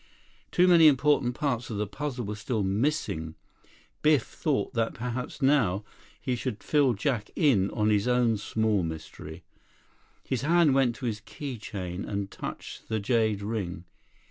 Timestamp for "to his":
10.95-11.19